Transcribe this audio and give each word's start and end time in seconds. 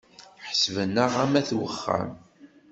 Ḥesben-aɣ 0.47 1.13
am 1.23 1.33
ayt 1.39 1.51
uxxam. 1.67 2.11